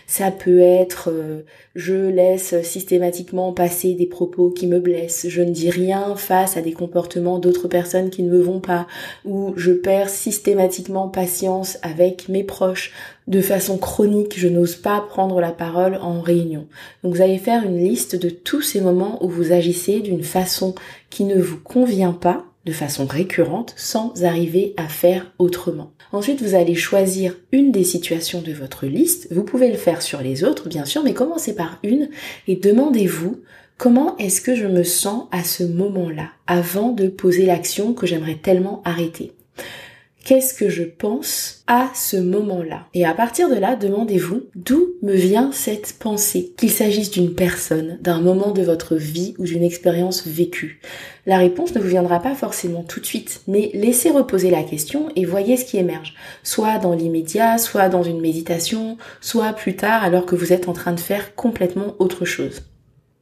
Ça 0.08 0.32
peut 0.32 0.60
être 0.60 1.10
euh, 1.12 1.42
je 1.76 1.94
laisse 1.94 2.62
systématiquement 2.64 3.52
passer 3.52 3.94
des 3.94 4.06
propos 4.06 4.50
qui 4.50 4.68
me 4.68 4.80
blessent, 4.80 5.28
je 5.28 5.42
ne 5.42 5.52
dis 5.52 5.70
rien 5.70 6.16
face 6.16 6.56
à 6.56 6.62
des 6.62 6.72
comportements 6.72 7.40
d'autres 7.40 7.68
personnes 7.68 8.10
qui 8.10 8.24
ne 8.24 8.32
me 8.32 8.42
vont 8.42 8.62
pas, 8.62 8.88
ou 9.26 9.54
je 9.58 9.72
perds 9.72 10.10
systématiquement 10.10 11.10
patience 11.10 11.78
avec 11.82 12.30
mes 12.30 12.44
proches. 12.44 12.94
De 13.28 13.42
façon 13.42 13.78
chronique, 13.78 14.38
je 14.38 14.48
n'ose 14.48 14.76
pas 14.76 15.02
prendre 15.02 15.40
la 15.42 15.52
parole 15.52 15.96
en 16.02 16.22
réunion. 16.22 16.68
Donc 17.04 17.16
vous 17.16 17.22
allez 17.22 17.38
faire 17.38 17.64
une 17.64 17.78
liste 17.78 18.16
de 18.16 18.30
tous 18.30 18.62
ces 18.62 18.82
moments 18.82 19.24
où 19.24 19.30
vous 19.30 19.52
agissez 19.52 20.00
d'une 20.00 20.24
façon 20.24 20.76
qui 21.10 21.24
ne 21.24 21.42
vous 21.42 21.60
convient 21.60 22.14
pas 22.14 22.51
de 22.66 22.72
façon 22.72 23.06
récurrente 23.06 23.74
sans 23.78 24.24
arriver 24.24 24.74
à 24.78 24.88
faire 24.88 25.32
autrement. 25.40 25.94
Ensuite, 26.12 26.42
vous 26.42 26.56
allez 26.56 26.76
choisir 26.76 27.36
une 27.52 27.72
des 27.72 27.84
situations 27.84 28.42
de 28.42 28.52
votre 28.52 28.86
liste. 28.86 29.28
Vous 29.32 29.44
pouvez 29.44 29.72
le 29.72 29.78
faire 29.78 30.02
sur 30.02 30.22
les 30.22 30.44
autres, 30.44 30.70
bien 30.70 30.86
sûr, 30.86 31.04
mais 31.04 31.14
commencez 31.14 31.56
par 31.56 31.80
une 31.84 32.10
et 32.48 32.56
demandez-vous 32.56 33.42
comment 33.78 34.16
est-ce 34.18 34.42
que 34.42 34.56
je 34.56 34.68
me 34.68 34.84
sens 34.84 35.28
à 35.32 35.44
ce 35.44 35.64
moment-là 35.64 36.30
avant 36.46 36.92
de 36.92 37.08
poser 37.08 37.46
l'action 37.46 37.94
que 37.94 38.06
j'aimerais 38.06 38.36
tellement 38.36 38.82
arrêter 38.86 39.32
qu'est-ce 40.24 40.54
que 40.54 40.70
je 40.70 40.84
pense 40.84 41.64
à 41.68 41.90
ce 41.94 42.18
moment-là? 42.18 42.88
Et 42.94 43.06
à 43.06 43.14
partir 43.14 43.50
de 43.50 43.56
là, 43.56 43.76
demandez-vous 43.76 44.44
d'où 44.56 44.94
me 45.02 45.14
vient 45.14 45.52
cette 45.52 45.94
pensée, 46.00 46.54
qu'il 46.58 46.72
s'agisse 46.72 47.12
d'une 47.12 47.34
personne, 47.34 47.98
d'un 48.02 48.22
moment 48.22 48.52
de 48.52 48.62
votre 48.62 48.96
vie 48.96 49.34
ou 49.38 49.46
d'une 49.46 49.64
expérience 49.64 50.28
vécue? 50.28 50.80
La 51.26 51.38
réponse 51.38 51.76
ne 51.76 51.80
vous 51.80 51.88
viendra 51.88 52.20
pas 52.20 52.36
forcément 52.36 52.84
tout 52.84 53.00
de 53.00 53.06
suite, 53.06 53.42
mais 53.48 53.72
laissez 53.74 54.10
reposer 54.10 54.50
la 54.50 54.64
question 54.64 55.10
et 55.16 55.26
voyez 55.26 55.58
ce 55.58 55.66
qui 55.66 55.78
émerge, 55.78 56.16
soit 56.44 56.80
dans 56.80 56.94
l'immédiat, 56.94 57.58
soit 57.58 57.90
dans 57.90 58.04
une 58.04 58.22
méditation, 58.22 58.98
soit 59.22 59.54
plus 59.54 59.76
tard 59.76 60.04
alors 60.04 60.26
que 60.26 60.36
vous 60.36 60.54
êtes 60.54 60.68
en 60.68 60.74
train 60.74 60.94
de 60.94 61.00
faire 61.00 61.36
complètement 61.36 61.96
autre 62.00 62.26
chose. 62.26 62.62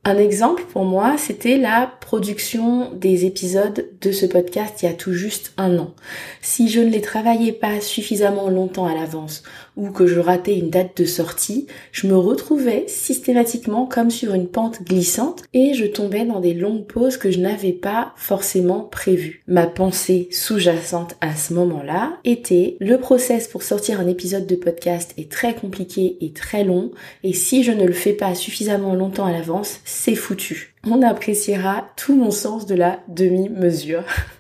Un 0.09 0.17
exemple 0.17 0.63
pour 0.73 0.85
moi, 0.85 1.19
c'était 1.19 1.59
la 1.59 1.85
production 1.85 2.89
des 2.95 3.25
épisodes 3.25 3.85
de 4.01 4.11
ce 4.11 4.25
podcast 4.25 4.81
il 4.81 4.87
y 4.87 4.89
a 4.89 4.93
tout 4.93 5.13
juste 5.13 5.53
un 5.55 5.77
an. 5.77 5.93
Si 6.41 6.67
je 6.67 6.79
ne 6.79 6.89
les 6.89 7.01
travaillais 7.01 7.51
pas 7.51 7.79
suffisamment 7.79 8.49
longtemps 8.49 8.87
à 8.87 8.95
l'avance 8.95 9.43
ou 9.79 9.91
que 9.91 10.05
je 10.05 10.19
ratais 10.19 10.57
une 10.57 10.69
date 10.69 10.97
de 10.97 11.05
sortie, 11.05 11.65
je 11.91 12.05
me 12.07 12.17
retrouvais 12.17 12.83
systématiquement 12.87 13.85
comme 13.85 14.11
sur 14.11 14.33
une 14.33 14.47
pente 14.47 14.83
glissante 14.83 15.43
et 15.53 15.73
je 15.73 15.85
tombais 15.85 16.25
dans 16.25 16.41
des 16.41 16.53
longues 16.53 16.85
pauses 16.85 17.17
que 17.17 17.31
je 17.31 17.39
n'avais 17.39 17.71
pas 17.71 18.13
forcément 18.17 18.81
prévues. 18.81 19.43
Ma 19.47 19.67
pensée 19.67 20.27
sous-jacente 20.31 21.15
à 21.21 21.35
ce 21.35 21.53
moment-là 21.53 22.17
était 22.25 22.75
le 22.81 22.97
process 22.97 23.47
pour 23.47 23.63
sortir 23.63 24.01
un 24.01 24.07
épisode 24.07 24.45
de 24.45 24.55
podcast 24.55 25.13
est 25.17 25.31
très 25.31 25.55
compliqué 25.55 26.17
et 26.19 26.33
très 26.33 26.65
long 26.65 26.91
et 27.23 27.33
si 27.33 27.63
je 27.63 27.71
ne 27.71 27.85
le 27.85 27.93
fais 27.93 28.13
pas 28.13 28.35
suffisamment 28.35 28.95
longtemps 28.95 29.25
à 29.25 29.31
l'avance, 29.31 29.79
c'est 29.85 30.15
foutu. 30.15 30.75
On 30.85 31.01
appréciera 31.01 31.89
tout 31.95 32.15
mon 32.15 32.31
sens 32.31 32.65
de 32.65 32.75
la 32.75 32.99
demi-mesure. 33.07 34.03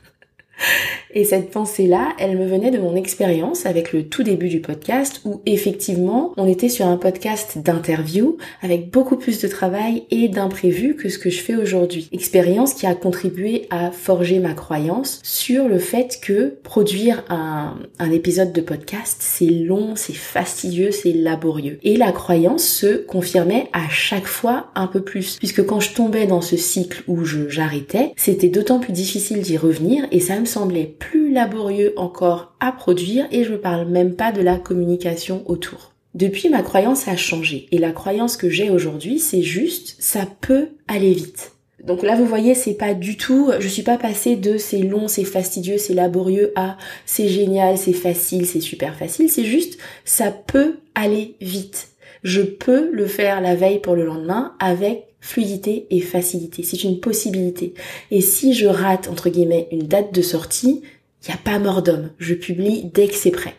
Et 1.11 1.23
cette 1.23 1.49
pensée-là, 1.49 2.09
elle 2.19 2.37
me 2.37 2.45
venait 2.45 2.69
de 2.69 2.77
mon 2.77 2.95
expérience 2.95 3.65
avec 3.65 3.93
le 3.93 4.03
tout 4.03 4.21
début 4.21 4.47
du 4.47 4.59
podcast 4.59 5.21
où 5.25 5.41
effectivement 5.47 6.33
on 6.37 6.47
était 6.47 6.69
sur 6.69 6.85
un 6.85 6.97
podcast 6.97 7.57
d'interview 7.57 8.37
avec 8.61 8.91
beaucoup 8.91 9.15
plus 9.15 9.41
de 9.41 9.47
travail 9.47 10.03
et 10.11 10.27
d'imprévus 10.27 10.95
que 10.95 11.09
ce 11.09 11.17
que 11.17 11.31
je 11.31 11.41
fais 11.41 11.55
aujourd'hui. 11.55 12.09
Expérience 12.11 12.75
qui 12.75 12.85
a 12.85 12.93
contribué 12.93 13.67
à 13.71 13.89
forger 13.89 14.37
ma 14.39 14.53
croyance 14.53 15.19
sur 15.23 15.67
le 15.67 15.79
fait 15.79 16.19
que 16.21 16.59
produire 16.63 17.23
un, 17.29 17.79
un 17.97 18.11
épisode 18.11 18.53
de 18.53 18.61
podcast 18.61 19.17
c'est 19.19 19.45
long, 19.45 19.95
c'est 19.95 20.13
fastidieux, 20.13 20.91
c'est 20.91 21.13
laborieux. 21.13 21.79
Et 21.81 21.97
la 21.97 22.11
croyance 22.11 22.63
se 22.63 22.97
confirmait 22.97 23.67
à 23.73 23.89
chaque 23.89 24.27
fois 24.27 24.67
un 24.75 24.85
peu 24.85 25.01
plus 25.01 25.37
puisque 25.37 25.65
quand 25.65 25.79
je 25.79 25.93
tombais 25.95 26.27
dans 26.27 26.41
ce 26.41 26.55
cycle 26.55 27.03
où 27.07 27.25
j'arrêtais, 27.25 28.13
c'était 28.15 28.49
d'autant 28.49 28.79
plus 28.79 28.93
difficile 28.93 29.41
d'y 29.41 29.57
revenir 29.57 30.05
et 30.11 30.19
ça 30.19 30.39
me 30.39 30.45
semblait 30.49 30.85
plus 30.99 31.31
laborieux 31.31 31.93
encore 31.95 32.53
à 32.59 32.71
produire 32.71 33.27
et 33.31 33.43
je 33.43 33.53
ne 33.53 33.57
parle 33.57 33.87
même 33.87 34.15
pas 34.15 34.31
de 34.31 34.41
la 34.41 34.57
communication 34.57 35.43
autour. 35.45 35.93
Depuis, 36.15 36.49
ma 36.49 36.63
croyance 36.63 37.07
a 37.07 37.15
changé 37.15 37.67
et 37.71 37.77
la 37.77 37.91
croyance 37.91 38.35
que 38.35 38.49
j'ai 38.49 38.69
aujourd'hui, 38.69 39.19
c'est 39.19 39.43
juste 39.43 39.95
ça 39.99 40.27
peut 40.41 40.69
aller 40.87 41.13
vite. 41.13 41.53
Donc 41.83 42.03
là, 42.03 42.15
vous 42.15 42.25
voyez, 42.25 42.55
c'est 42.55 42.73
pas 42.73 42.93
du 42.93 43.15
tout, 43.15 43.51
je 43.59 43.67
suis 43.67 43.83
pas 43.83 43.97
passée 43.97 44.35
de 44.35 44.57
c'est 44.57 44.81
long, 44.81 45.07
c'est 45.07 45.23
fastidieux, 45.23 45.77
c'est 45.77 45.93
laborieux 45.93 46.51
à 46.55 46.77
c'est 47.05 47.29
génial, 47.29 47.77
c'est 47.77 47.93
facile, 47.93 48.45
c'est 48.45 48.59
super 48.59 48.95
facile. 48.95 49.29
C'est 49.29 49.45
juste, 49.45 49.77
ça 50.03 50.31
peut 50.31 50.79
aller 50.95 51.35
vite. 51.39 51.89
Je 52.23 52.41
peux 52.41 52.89
le 52.91 53.05
faire 53.05 53.39
la 53.39 53.55
veille 53.55 53.79
pour 53.79 53.95
le 53.95 54.05
lendemain 54.05 54.55
avec 54.59 55.08
fluidité 55.21 55.87
et 55.89 56.01
facilité. 56.01 56.63
C'est 56.63 56.83
une 56.83 56.99
possibilité. 56.99 57.73
Et 58.11 58.21
si 58.21 58.53
je 58.53 58.67
rate, 58.67 59.07
entre 59.09 59.29
guillemets, 59.29 59.67
une 59.71 59.87
date 59.87 60.13
de 60.13 60.21
sortie, 60.21 60.81
il 61.23 61.29
n'y 61.29 61.33
a 61.33 61.37
pas 61.37 61.59
mort 61.59 61.81
d'homme. 61.81 62.09
Je 62.17 62.33
publie 62.33 62.89
dès 62.93 63.07
que 63.07 63.15
c'est 63.15 63.31
prêt. 63.31 63.55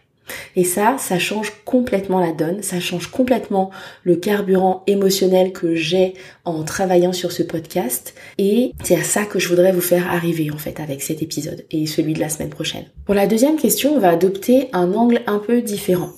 Et 0.57 0.65
ça, 0.65 0.97
ça 0.99 1.19
change 1.19 1.53
complètement 1.65 2.21
la 2.21 2.33
donne, 2.33 2.63
ça 2.63 2.81
change 2.81 3.09
complètement 3.09 3.71
le 4.05 4.17
carburant 4.17 4.83
émotionnel 4.87 5.53
que 5.53 5.75
j'ai 5.75 6.15
en 6.45 6.63
travaillant 6.63 7.13
sur 7.13 7.33
ce 7.33 7.43
podcast. 7.43 8.15
Et 8.39 8.73
c'est 8.83 8.97
à 8.97 9.03
ça 9.03 9.25
que 9.25 9.39
je 9.39 9.49
voudrais 9.49 9.73
vous 9.73 9.81
faire 9.81 10.11
arriver 10.11 10.51
en 10.51 10.59
fait 10.59 10.81
avec 10.81 11.03
cet 11.03 11.23
épisode 11.23 11.65
et 11.71 11.87
celui 11.87 12.13
de 12.15 12.21
la 12.21 12.29
semaine 12.29 12.51
prochaine. 12.51 12.85
Pour 13.05 13.15
la 13.15 13.27
deuxième 13.27 13.57
question, 13.57 13.95
on 13.95 14.01
va 14.01 14.11
adopter 14.11 14.69
un 14.73 14.93
angle 14.95 15.23
un 15.27 15.39
peu 15.39 15.63
différent. 15.63 16.11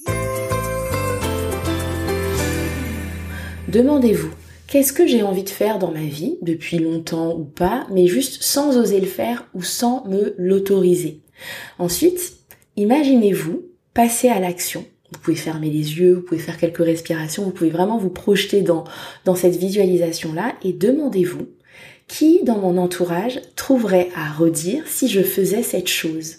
Demandez-vous, 3.68 4.30
Qu'est-ce 4.72 4.94
que 4.94 5.06
j'ai 5.06 5.22
envie 5.22 5.42
de 5.42 5.50
faire 5.50 5.78
dans 5.78 5.90
ma 5.90 6.00
vie, 6.00 6.38
depuis 6.40 6.78
longtemps 6.78 7.36
ou 7.36 7.44
pas, 7.44 7.86
mais 7.90 8.06
juste 8.06 8.42
sans 8.42 8.78
oser 8.78 9.00
le 9.00 9.06
faire 9.06 9.46
ou 9.52 9.62
sans 9.62 10.02
me 10.06 10.34
l'autoriser? 10.38 11.20
Ensuite, 11.78 12.38
imaginez-vous 12.76 13.66
passer 13.92 14.30
à 14.30 14.40
l'action. 14.40 14.86
Vous 15.12 15.18
pouvez 15.18 15.36
fermer 15.36 15.68
les 15.68 15.98
yeux, 15.98 16.14
vous 16.14 16.22
pouvez 16.22 16.40
faire 16.40 16.56
quelques 16.56 16.78
respirations, 16.78 17.42
vous 17.42 17.50
pouvez 17.50 17.68
vraiment 17.68 17.98
vous 17.98 18.08
projeter 18.08 18.62
dans, 18.62 18.84
dans 19.26 19.34
cette 19.34 19.56
visualisation-là 19.56 20.54
et 20.62 20.72
demandez-vous 20.72 21.48
qui 22.08 22.42
dans 22.42 22.56
mon 22.56 22.78
entourage 22.78 23.42
trouverait 23.56 24.08
à 24.16 24.32
redire 24.32 24.84
si 24.86 25.06
je 25.06 25.20
faisais 25.20 25.62
cette 25.62 25.88
chose? 25.88 26.36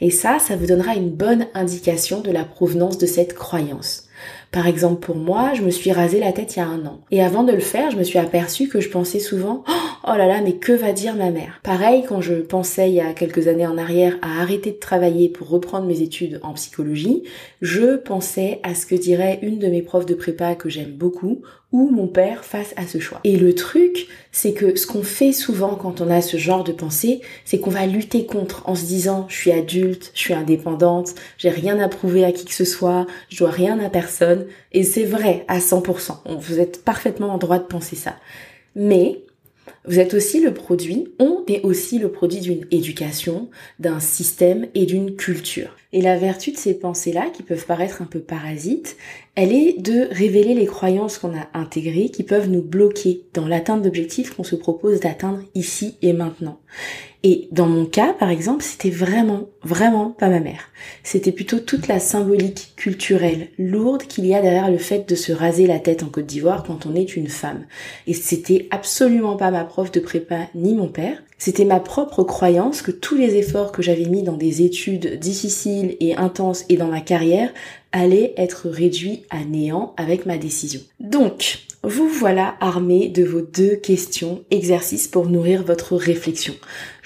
Et 0.00 0.10
ça, 0.10 0.38
ça 0.38 0.56
vous 0.56 0.64
donnera 0.64 0.94
une 0.94 1.10
bonne 1.10 1.46
indication 1.52 2.22
de 2.22 2.30
la 2.30 2.46
provenance 2.46 2.96
de 2.96 3.04
cette 3.04 3.34
croyance. 3.34 4.05
Par 4.52 4.66
exemple, 4.66 5.00
pour 5.00 5.16
moi, 5.16 5.52
je 5.54 5.62
me 5.62 5.70
suis 5.70 5.92
rasé 5.92 6.20
la 6.20 6.32
tête 6.32 6.56
il 6.56 6.60
y 6.60 6.62
a 6.62 6.66
un 6.66 6.86
an. 6.86 7.00
Et 7.10 7.22
avant 7.22 7.44
de 7.44 7.52
le 7.52 7.60
faire, 7.60 7.90
je 7.90 7.96
me 7.96 8.04
suis 8.04 8.18
aperçue 8.18 8.68
que 8.68 8.80
je 8.80 8.88
pensais 8.88 9.20
souvent 9.20 9.64
Oh 9.68 9.95
là 10.14 10.28
là, 10.28 10.40
mais 10.40 10.52
que 10.52 10.72
va 10.72 10.92
dire 10.92 11.16
ma 11.16 11.30
mère? 11.32 11.58
Pareil, 11.64 12.04
quand 12.08 12.20
je 12.20 12.34
pensais 12.34 12.90
il 12.90 12.94
y 12.94 13.00
a 13.00 13.12
quelques 13.12 13.48
années 13.48 13.66
en 13.66 13.76
arrière 13.76 14.16
à 14.22 14.40
arrêter 14.40 14.70
de 14.70 14.76
travailler 14.76 15.28
pour 15.28 15.48
reprendre 15.48 15.88
mes 15.88 16.00
études 16.00 16.38
en 16.44 16.52
psychologie, 16.52 17.24
je 17.60 17.96
pensais 17.96 18.60
à 18.62 18.76
ce 18.76 18.86
que 18.86 18.94
dirait 18.94 19.40
une 19.42 19.58
de 19.58 19.66
mes 19.66 19.82
profs 19.82 20.06
de 20.06 20.14
prépa 20.14 20.54
que 20.54 20.68
j'aime 20.68 20.92
beaucoup 20.92 21.42
ou 21.72 21.90
mon 21.90 22.06
père 22.06 22.44
face 22.44 22.72
à 22.76 22.86
ce 22.86 23.00
choix. 23.00 23.18
Et 23.24 23.36
le 23.36 23.52
truc, 23.56 24.06
c'est 24.30 24.52
que 24.52 24.76
ce 24.76 24.86
qu'on 24.86 25.02
fait 25.02 25.32
souvent 25.32 25.74
quand 25.74 26.00
on 26.00 26.08
a 26.08 26.22
ce 26.22 26.36
genre 26.36 26.62
de 26.62 26.70
pensée, 26.70 27.20
c'est 27.44 27.58
qu'on 27.58 27.70
va 27.70 27.84
lutter 27.86 28.26
contre 28.26 28.62
en 28.68 28.76
se 28.76 28.84
disant 28.84 29.26
je 29.28 29.34
suis 29.34 29.50
adulte, 29.50 30.12
je 30.14 30.20
suis 30.20 30.34
indépendante, 30.34 31.16
j'ai 31.36 31.50
rien 31.50 31.80
à 31.80 31.88
prouver 31.88 32.24
à 32.24 32.30
qui 32.30 32.44
que 32.44 32.54
ce 32.54 32.64
soit, 32.64 33.08
je 33.28 33.38
dois 33.38 33.50
rien 33.50 33.80
à 33.80 33.90
personne. 33.90 34.46
Et 34.70 34.84
c'est 34.84 35.02
vrai 35.02 35.44
à 35.48 35.58
100%. 35.58 36.38
Vous 36.38 36.60
êtes 36.60 36.84
parfaitement 36.84 37.34
en 37.34 37.38
droit 37.38 37.58
de 37.58 37.64
penser 37.64 37.96
ça. 37.96 38.14
Mais 38.76 39.25
vous 39.86 39.98
êtes 39.98 40.14
aussi 40.14 40.40
le 40.40 40.52
produit, 40.52 41.08
on 41.18 41.44
est 41.48 41.62
aussi 41.62 41.98
le 41.98 42.10
produit 42.10 42.40
d'une 42.40 42.66
éducation, 42.70 43.48
d'un 43.78 44.00
système 44.00 44.66
et 44.74 44.86
d'une 44.86 45.16
culture. 45.16 45.76
Et 45.92 46.02
la 46.02 46.18
vertu 46.18 46.50
de 46.50 46.56
ces 46.56 46.74
pensées-là, 46.74 47.30
qui 47.32 47.42
peuvent 47.42 47.66
paraître 47.66 48.02
un 48.02 48.06
peu 48.06 48.18
parasites, 48.18 48.96
elle 49.34 49.52
est 49.52 49.80
de 49.80 50.08
révéler 50.10 50.54
les 50.54 50.66
croyances 50.66 51.18
qu'on 51.18 51.36
a 51.36 51.48
intégrées 51.54 52.10
qui 52.10 52.22
peuvent 52.22 52.50
nous 52.50 52.62
bloquer 52.62 53.22
dans 53.34 53.46
l'atteinte 53.46 53.82
d'objectifs 53.82 54.34
qu'on 54.34 54.44
se 54.44 54.56
propose 54.56 55.00
d'atteindre 55.00 55.40
ici 55.54 55.96
et 56.02 56.12
maintenant. 56.12 56.58
Et 57.28 57.48
dans 57.50 57.66
mon 57.66 57.86
cas, 57.86 58.12
par 58.12 58.30
exemple, 58.30 58.62
c'était 58.62 58.88
vraiment, 58.88 59.48
vraiment 59.64 60.10
pas 60.10 60.28
ma 60.28 60.38
mère. 60.38 60.70
C'était 61.02 61.32
plutôt 61.32 61.58
toute 61.58 61.88
la 61.88 61.98
symbolique 61.98 62.74
culturelle 62.76 63.48
lourde 63.58 64.04
qu'il 64.04 64.26
y 64.26 64.32
a 64.36 64.40
derrière 64.40 64.70
le 64.70 64.78
fait 64.78 65.08
de 65.08 65.16
se 65.16 65.32
raser 65.32 65.66
la 65.66 65.80
tête 65.80 66.04
en 66.04 66.06
Côte 66.06 66.26
d'Ivoire 66.26 66.62
quand 66.62 66.86
on 66.86 66.94
est 66.94 67.16
une 67.16 67.26
femme. 67.26 67.66
Et 68.06 68.14
c'était 68.14 68.68
absolument 68.70 69.34
pas 69.34 69.50
ma 69.50 69.64
prof 69.64 69.90
de 69.90 69.98
prépa 69.98 70.46
ni 70.54 70.76
mon 70.76 70.86
père. 70.86 71.20
C'était 71.36 71.64
ma 71.64 71.80
propre 71.80 72.22
croyance 72.22 72.80
que 72.80 72.92
tous 72.92 73.16
les 73.16 73.34
efforts 73.34 73.72
que 73.72 73.82
j'avais 73.82 74.06
mis 74.06 74.22
dans 74.22 74.36
des 74.36 74.62
études 74.62 75.18
difficiles 75.18 75.96
et 75.98 76.14
intenses 76.14 76.64
et 76.68 76.76
dans 76.76 76.86
ma 76.86 77.00
carrière 77.00 77.52
allaient 77.90 78.34
être 78.36 78.68
réduits 78.68 79.24
à 79.30 79.44
néant 79.44 79.94
avec 79.96 80.26
ma 80.26 80.38
décision. 80.38 80.80
Donc, 81.00 81.66
vous 81.82 82.08
voilà 82.08 82.56
armé 82.60 83.08
de 83.08 83.22
vos 83.22 83.42
deux 83.42 83.76
questions, 83.76 84.42
exercices 84.50 85.06
pour 85.06 85.28
nourrir 85.28 85.62
votre 85.62 85.94
réflexion. 85.94 86.54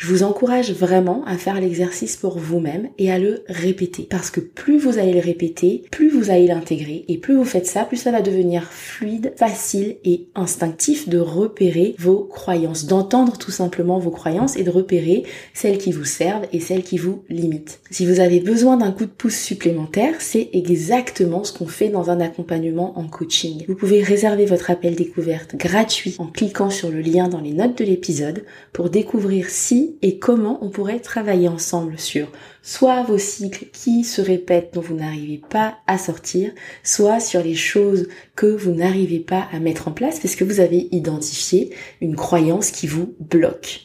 Je 0.01 0.07
vous 0.07 0.23
encourage 0.23 0.73
vraiment 0.73 1.23
à 1.27 1.37
faire 1.37 1.61
l'exercice 1.61 2.17
pour 2.17 2.39
vous-même 2.39 2.89
et 2.97 3.13
à 3.13 3.19
le 3.19 3.45
répéter. 3.49 4.07
Parce 4.09 4.31
que 4.31 4.41
plus 4.41 4.79
vous 4.79 4.97
allez 4.97 5.13
le 5.13 5.21
répéter, 5.21 5.83
plus 5.91 6.09
vous 6.09 6.31
allez 6.31 6.47
l'intégrer 6.47 7.05
et 7.09 7.19
plus 7.19 7.35
vous 7.35 7.45
faites 7.45 7.67
ça, 7.67 7.85
plus 7.85 7.99
ça 7.99 8.11
va 8.11 8.23
devenir 8.23 8.65
fluide, 8.65 9.35
facile 9.37 9.99
et 10.07 10.29
instinctif 10.35 11.07
de 11.11 11.19
repérer 11.19 11.97
vos 11.99 12.25
croyances, 12.25 12.87
d'entendre 12.87 13.37
tout 13.37 13.51
simplement 13.51 13.99
vos 13.99 14.11
croyances 14.11 14.57
et 14.57 14.63
de 14.63 14.71
repérer 14.71 15.25
celles 15.53 15.77
qui 15.77 15.93
vous 15.93 16.07
servent 16.07 16.47
et 16.51 16.61
celles 16.61 16.83
qui 16.83 16.97
vous 16.97 17.23
limitent. 17.29 17.81
Si 17.91 18.07
vous 18.07 18.21
avez 18.21 18.41
besoin 18.41 18.79
d'un 18.79 18.93
coup 18.93 19.05
de 19.05 19.11
pouce 19.11 19.37
supplémentaire, 19.37 20.15
c'est 20.21 20.49
exactement 20.55 21.45
ce 21.45 21.53
qu'on 21.53 21.67
fait 21.67 21.91
dans 21.91 22.09
un 22.09 22.21
accompagnement 22.21 22.99
en 22.99 23.07
coaching. 23.07 23.67
Vous 23.69 23.77
pouvez 23.77 24.03
réserver 24.03 24.47
votre 24.47 24.71
appel 24.71 24.95
découverte 24.95 25.57
gratuit 25.57 26.15
en 26.17 26.27
cliquant 26.27 26.71
sur 26.71 26.89
le 26.89 27.03
lien 27.03 27.29
dans 27.29 27.43
les 27.43 27.53
notes 27.53 27.77
de 27.77 27.85
l'épisode 27.85 28.45
pour 28.73 28.89
découvrir 28.89 29.51
si 29.51 29.90
et 30.03 30.19
comment 30.19 30.59
on 30.63 30.71
pourrait 30.71 31.01
travailler 31.01 31.49
ensemble 31.49 31.99
sur 31.99 32.29
soit 32.63 33.03
vos 33.03 33.19
cycles 33.19 33.67
qui 33.73 34.05
se 34.05 34.21
répètent 34.21 34.75
dont 34.75 34.81
vous 34.81 34.95
n'arrivez 34.95 35.41
pas 35.49 35.79
à 35.87 35.99
sortir, 35.99 36.53
soit 36.83 37.21
sur 37.21 37.43
les 37.43 37.55
choses 37.55 38.09
que 38.37 38.47
vous 38.47 38.73
n'arrivez 38.73 39.21
pas 39.21 39.49
à 39.53 39.61
mettre 39.61 39.89
en 39.89 39.93
place 39.93 40.21
parce 40.21 40.37
que 40.37 40.45
vous 40.45 40.61
avez 40.61 40.89
identifié 40.93 41.71
une 42.01 42.17
croyance 42.17 42.71
qui 42.71 42.87
vous 42.87 43.15
bloque. 43.21 43.81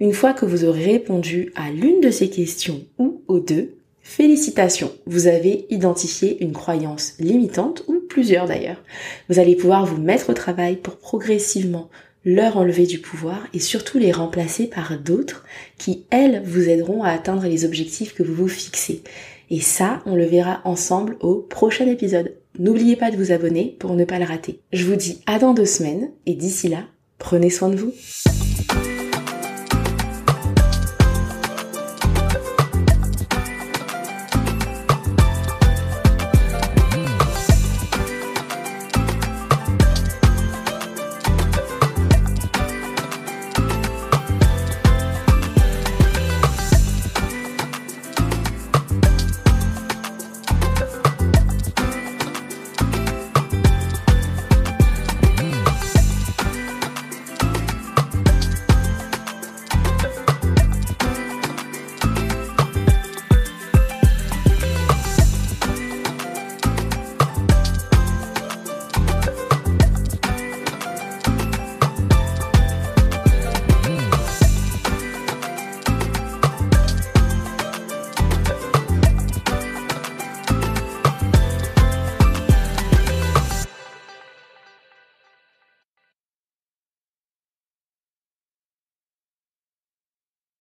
Une 0.00 0.12
fois 0.12 0.32
que 0.32 0.46
vous 0.46 0.64
aurez 0.64 0.84
répondu 0.84 1.52
à 1.54 1.70
l'une 1.70 2.00
de 2.00 2.10
ces 2.10 2.30
questions 2.30 2.84
ou 2.98 3.22
aux 3.28 3.40
deux, 3.40 3.76
Félicitations, 4.06 4.92
vous 5.06 5.28
avez 5.28 5.64
identifié 5.70 6.44
une 6.44 6.52
croyance 6.52 7.14
limitante 7.18 7.84
ou 7.88 8.00
plusieurs 8.06 8.46
d'ailleurs. 8.46 8.82
Vous 9.30 9.38
allez 9.38 9.56
pouvoir 9.56 9.86
vous 9.86 9.96
mettre 9.96 10.28
au 10.28 10.34
travail 10.34 10.76
pour 10.76 10.98
progressivement 10.98 11.88
leur 12.24 12.56
enlever 12.56 12.86
du 12.86 12.98
pouvoir 12.98 13.46
et 13.52 13.58
surtout 13.58 13.98
les 13.98 14.12
remplacer 14.12 14.66
par 14.66 14.98
d'autres 14.98 15.44
qui, 15.78 16.04
elles, 16.10 16.42
vous 16.44 16.68
aideront 16.68 17.02
à 17.02 17.10
atteindre 17.10 17.46
les 17.46 17.64
objectifs 17.64 18.14
que 18.14 18.22
vous 18.22 18.34
vous 18.34 18.48
fixez. 18.48 19.02
Et 19.50 19.60
ça, 19.60 20.02
on 20.06 20.14
le 20.14 20.24
verra 20.24 20.60
ensemble 20.64 21.16
au 21.20 21.36
prochain 21.36 21.86
épisode. 21.86 22.34
N'oubliez 22.58 22.96
pas 22.96 23.10
de 23.10 23.16
vous 23.16 23.32
abonner 23.32 23.76
pour 23.78 23.94
ne 23.94 24.04
pas 24.04 24.18
le 24.18 24.24
rater. 24.24 24.60
Je 24.72 24.84
vous 24.84 24.96
dis 24.96 25.20
à 25.26 25.38
dans 25.38 25.54
deux 25.54 25.66
semaines 25.66 26.10
et 26.26 26.34
d'ici 26.34 26.68
là, 26.68 26.84
prenez 27.18 27.50
soin 27.50 27.68
de 27.68 27.76
vous. 27.76 27.92